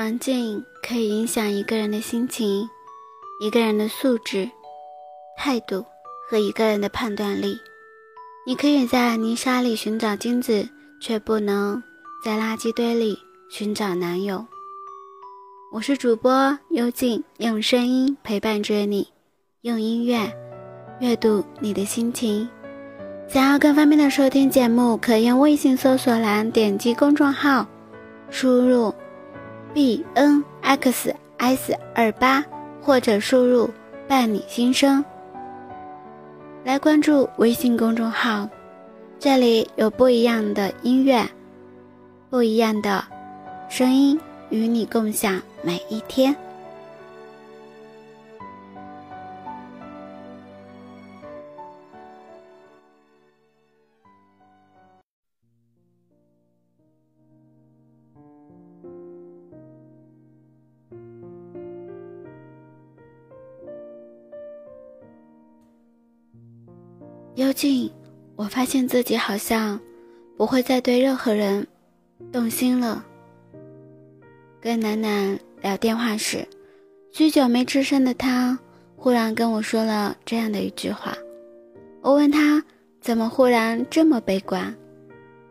[0.00, 2.66] 环境可以影响一个人的心情、
[3.38, 4.50] 一个人的素质、
[5.36, 5.84] 态度
[6.26, 7.54] 和一个人的判断力。
[8.46, 10.66] 你可以在泥沙里寻找金子，
[11.02, 11.82] 却不能
[12.24, 13.18] 在垃圾堆里
[13.50, 14.42] 寻找男友。
[15.70, 19.06] 我是主播幽静，用声音陪伴着你，
[19.60, 20.32] 用音乐
[21.00, 22.48] 阅读你的心情。
[23.28, 27.66] 想要更方便的收听节目，可用微信搜索栏点击公众号，
[28.30, 28.94] 输入。
[29.72, 32.44] B n x s 二八，
[32.82, 33.70] 或者输入
[34.08, 35.04] “伴你心声”
[36.64, 38.48] 来关注微信公众号，
[39.18, 41.24] 这里有不一样的音乐，
[42.28, 43.04] 不一样的
[43.68, 46.34] 声音，与你共享每一天。
[67.40, 67.90] 幽静，
[68.36, 69.80] 我发现自己好像
[70.36, 71.66] 不会再对任何人
[72.30, 73.02] 动心了。
[74.60, 76.46] 跟楠楠聊电话时，
[77.12, 78.58] 许久没吱声的他
[78.94, 81.16] 忽然跟我说了这样的一句话。
[82.02, 82.62] 我问他
[83.00, 84.76] 怎么忽然这么悲观，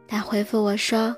[0.07, 1.17] 他回复我说：“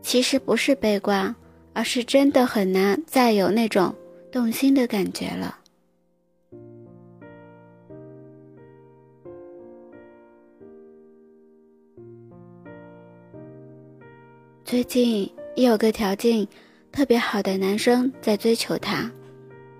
[0.00, 1.34] 其实不是悲观，
[1.72, 3.92] 而是真的很难再有那种
[4.30, 5.58] 动心的感觉了。”
[14.68, 15.22] 最近
[15.54, 16.46] 也有个条件
[16.92, 19.10] 特别好的男生在追求她，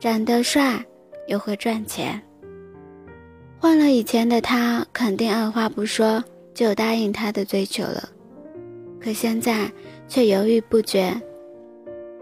[0.00, 0.82] 长得帅
[1.26, 2.18] 又会赚钱。
[3.58, 8.08] 换了以前的他，肯定二话不说就答应他的追求了，
[8.98, 9.70] 可现在
[10.08, 11.14] 却犹豫不决，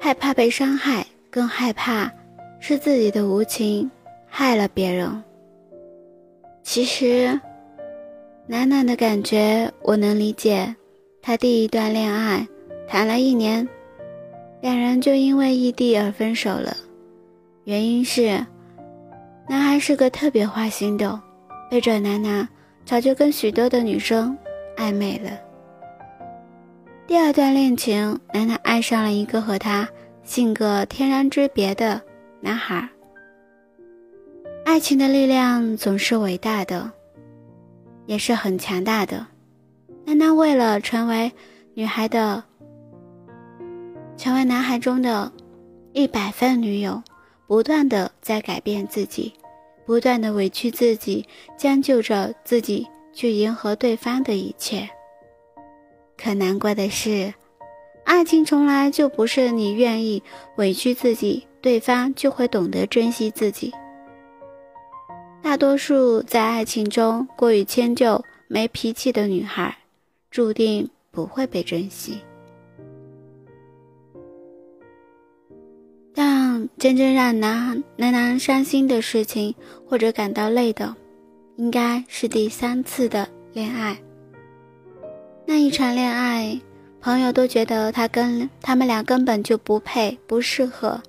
[0.00, 2.12] 害怕被伤害，更害怕
[2.58, 3.88] 是自己的无情
[4.26, 5.22] 害了别人。
[6.64, 7.40] 其实，
[8.48, 10.74] 楠楠的感觉我能理解，
[11.22, 12.44] 他第一段恋爱。
[12.88, 13.68] 谈了一年，
[14.60, 16.76] 两人就因为异地而分手了。
[17.64, 18.46] 原因是，
[19.48, 21.20] 男孩是个特别花心的，
[21.68, 22.48] 背着楠楠
[22.84, 24.38] 早就跟许多的女生
[24.76, 25.30] 暧昧了。
[27.08, 29.88] 第二段恋情，楠楠爱上了一个和他
[30.22, 32.00] 性格天壤之别的
[32.40, 32.88] 男孩。
[34.64, 36.90] 爱情的力量总是伟大的，
[38.06, 39.26] 也是很强大的。
[40.04, 41.32] 楠楠为了成为
[41.74, 42.44] 女孩的。
[44.16, 45.30] 成为男孩中的
[45.92, 47.02] 一百分女友，
[47.46, 49.34] 不断的在改变自己，
[49.84, 54.88] 不断的委屈自己，将就着自己去迎合对方的一切。
[56.16, 57.34] 可难过的是，
[58.04, 60.22] 爱情从来就不是你愿意
[60.56, 63.72] 委屈自己，对方就会懂得珍惜自己。
[65.42, 69.76] 大多数在爱情中过于迁就、没脾气的女孩，
[70.30, 72.20] 注定不会被珍惜。
[76.78, 79.54] 真正让男男男伤心的事情，
[79.88, 80.94] 或者感到累的，
[81.56, 83.96] 应该是第三次的恋爱。
[85.46, 86.60] 那一场恋爱，
[87.00, 91.00] 朋友都觉得他跟他们俩根本就不配，不适合。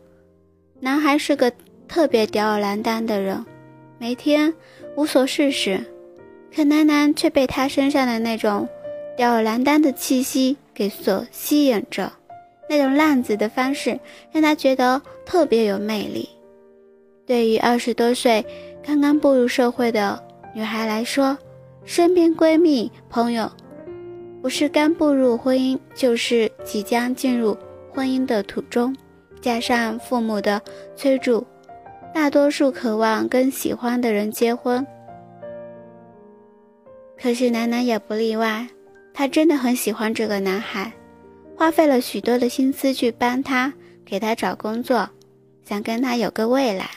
[0.80, 1.52] 男孩是个
[1.88, 3.44] 特别吊儿郎当的人，
[3.98, 4.54] 每天
[4.96, 5.84] 无所事事，
[6.56, 8.68] 可楠楠却被他身上的那种
[9.16, 12.12] 吊儿郎当的气息给所吸引着。
[12.70, 14.00] 那种浪子的方式
[14.32, 16.28] 让他觉得特别有魅力。
[17.26, 18.46] 对于二十多岁
[18.84, 20.22] 刚刚步入社会的
[20.54, 21.38] 女孩来说，
[21.84, 23.52] 身边闺蜜朋友
[24.42, 27.58] 不是刚步入婚姻，就是即将进入
[27.94, 28.96] 婚姻的途中，
[29.42, 30.62] 加上父母的
[30.96, 31.46] 催促，
[32.14, 34.86] 大多数渴望跟喜欢的人结婚。
[37.20, 38.68] 可是楠楠也不例外，
[39.14, 40.94] 她真的很喜欢这个男孩。
[41.58, 43.74] 花费了许多的心思去帮他
[44.06, 45.10] 给他找工作
[45.66, 46.88] 想跟他有个未来。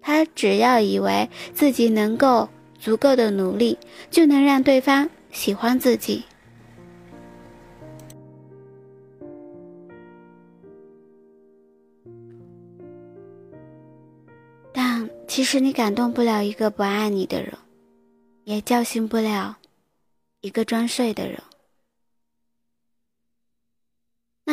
[0.00, 2.48] 他只要以为自己能够
[2.78, 3.76] 足够的努力
[4.10, 6.22] 就能让对方喜欢自己。
[14.72, 17.52] 但其实你感动不了一个不爱你的人
[18.44, 19.56] 也叫醒不了
[20.42, 21.40] 一个装睡的人。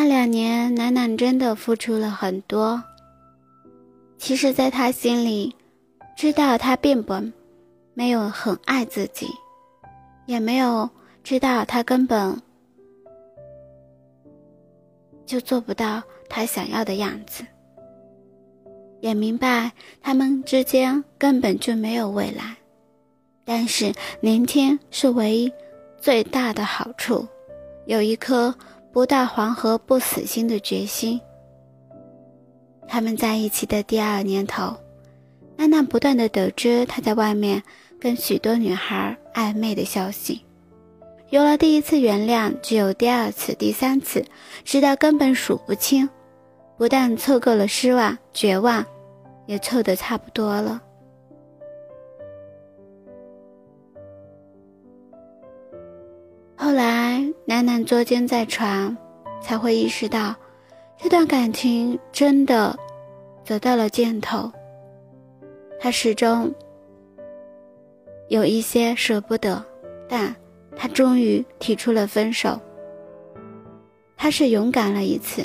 [0.04, 2.84] 那两年，楠楠真的付出了很多。
[4.18, 5.56] 其实，在他心里，
[6.18, 7.14] 知道他并不
[7.94, 9.28] 没有很爱自己，
[10.26, 10.90] 也没有
[11.24, 12.42] 知道他根本
[15.24, 17.46] 就做不到他想要的样子，
[19.02, 19.72] 也明白
[20.02, 22.58] 他们之间根本就没有未来。
[23.46, 25.54] 但是，聆听是唯一
[26.00, 27.28] 最大的好处，
[27.86, 28.52] 有一颗。
[28.92, 31.20] 不到黄河不死心的决心。
[32.88, 34.76] 他们在一起的第二年头，
[35.58, 37.64] 安娜不断的得知他在外面
[38.00, 40.44] 跟许多女孩暧昧的消息。
[41.30, 44.26] 有了第一次原谅，就有第二次、第三次，
[44.66, 46.10] 直到根本数不清。
[46.78, 48.84] 不但凑够了失望、绝望，
[49.46, 50.82] 也凑得差不多了。
[56.64, 58.96] 后来，楠楠捉奸在床，
[59.42, 60.36] 才会意识到，
[60.96, 62.78] 这段感情真的
[63.44, 64.52] 走到了尽头。
[65.80, 66.54] 他始终
[68.28, 69.66] 有一些舍不得，
[70.08, 70.36] 但
[70.76, 72.62] 他终于提出了分手。
[74.16, 75.44] 他是勇敢了一次，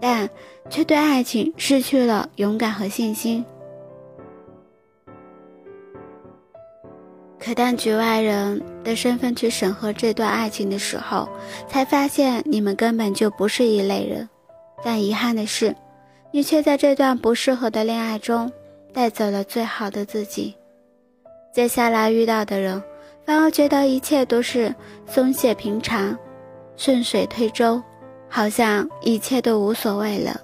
[0.00, 0.30] 但
[0.70, 3.44] 却对爱情失去了勇敢和信心。
[7.58, 11.28] 当局外人的身份去审核这段爱情的时候，
[11.66, 14.28] 才发现你们根本就不是一类人。
[14.84, 15.74] 但遗憾的是，
[16.30, 18.48] 你却在这段不适合的恋爱中
[18.92, 20.54] 带走了最好的自己。
[21.52, 22.80] 接下来遇到的人，
[23.26, 24.72] 反而觉得一切都是
[25.04, 26.16] 松懈平常，
[26.76, 27.82] 顺水推舟，
[28.28, 30.40] 好像一切都无所谓了。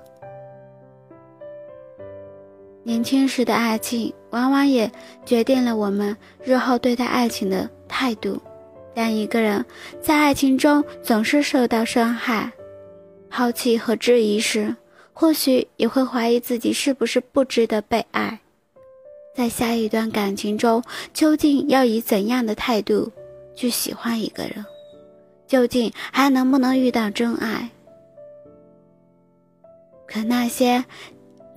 [2.85, 4.91] 年轻时的爱情，往往也
[5.25, 6.15] 决定了我们
[6.45, 8.41] 日后对待爱情的态度。
[8.95, 9.65] 当一个人
[10.03, 12.53] 在爱情中总是受到伤害、
[13.31, 14.77] 抛弃和质疑时，
[15.15, 18.39] 或许也会怀疑自己是不是不值得被爱。
[19.35, 20.85] 在下一段感情中，
[21.15, 23.11] 究竟要以怎样的态度
[23.57, 24.65] 去喜欢一个人？
[25.47, 27.71] 究竟还能不能遇到真爱？
[30.07, 30.85] 可那些……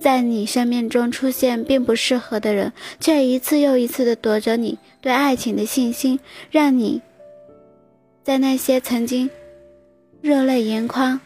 [0.00, 7.02] 在你生命中出现并不适合的人，却一次又一次的夺走你对爱情的信心，让你
[8.22, 9.28] 在那些曾经
[10.20, 11.20] 热泪盈眶、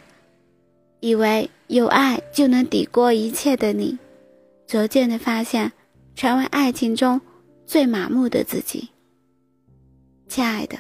[1.00, 3.98] 以为有爱就能抵过一切的你，
[4.66, 5.72] 逐渐的发现，
[6.14, 7.20] 成为爱情中
[7.66, 8.88] 最麻木的自己。
[10.28, 10.78] 亲爱的，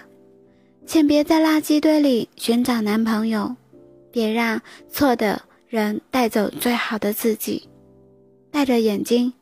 [0.86, 3.54] 请别在垃圾堆里寻找男朋友，
[4.10, 7.68] 别让错的人带走最好的自己。
[8.52, 9.32] 带着眼睛，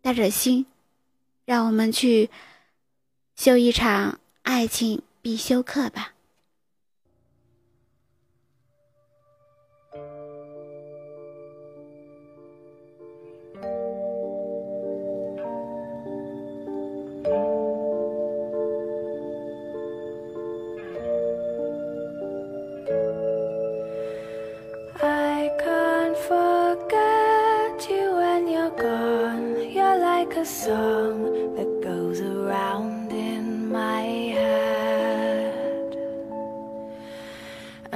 [0.00, 0.66] 带着心，
[1.44, 2.28] 让我们去
[3.36, 6.15] 修一场爱情必修课吧。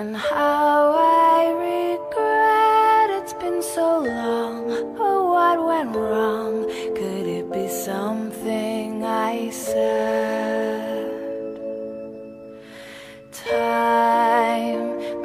[0.01, 4.71] And how I regret it's been so long.
[4.99, 6.65] Oh what went wrong?
[6.99, 11.05] Could it be something I said?
[13.31, 14.85] Time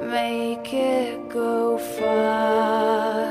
[0.09, 3.21] make it go faster.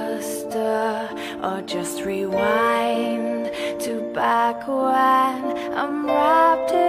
[1.47, 3.53] Or just rewind
[3.85, 5.41] to back when
[5.77, 6.84] I'm wrapped in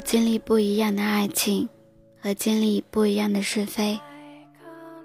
[0.00, 1.68] 经历不一样的爱情，
[2.20, 4.00] 和经历不一样的是非，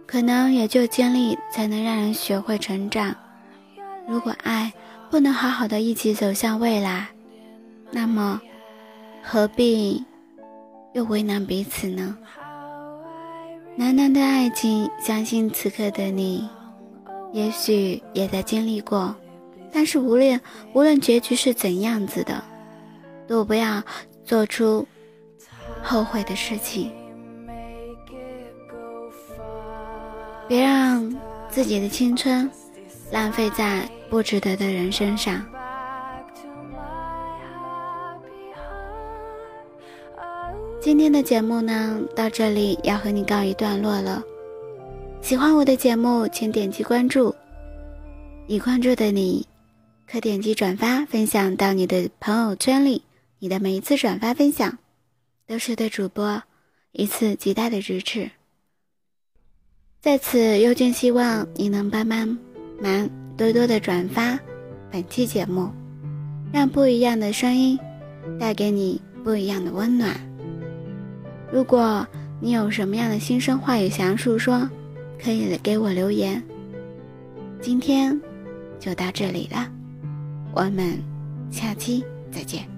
[0.07, 3.15] 可能也就经历才能让人学会成长。
[4.07, 4.71] 如果爱
[5.09, 7.07] 不能好好的一起走向未来，
[7.91, 8.41] 那么
[9.21, 10.03] 何必
[10.93, 12.17] 又为难彼此呢？
[13.75, 16.47] 难难的爱情，相信此刻的你，
[17.33, 19.15] 也许也在经历过。
[19.71, 20.39] 但是无论
[20.73, 22.41] 无论结局是怎样子的，
[23.27, 23.83] 都不要
[24.25, 24.85] 做出
[25.81, 26.91] 后悔的事情。
[30.47, 31.09] 别让
[31.49, 32.49] 自己的青春
[33.11, 35.45] 浪费在不值得的人身上。
[40.81, 44.21] 今天的节目呢，到这里要和你告一段落了。
[45.19, 47.33] 喜欢我的节目，请点击关注。
[48.45, 49.47] 已关注的你。
[50.07, 53.01] 可点击转发分享到你的朋友圈里，
[53.45, 54.75] 你的每一次转发分享，
[55.45, 56.41] 都是对主播
[56.93, 58.31] 一次极大的支持。
[60.01, 62.35] 在此，邮件希望你能帮帮
[62.81, 64.39] 忙，多多的转发
[64.91, 65.71] 本期节目，
[66.51, 67.77] 让不一样的声音
[68.39, 70.19] 带给你不一样的温暖。
[71.53, 72.03] 如果
[72.41, 74.67] 你有什么样的心声话语想要诉说，
[75.23, 76.41] 可以给我留言。
[77.61, 78.19] 今天
[78.79, 79.71] 就到这里了。
[80.51, 80.99] 我们
[81.51, 82.74] 下期再见。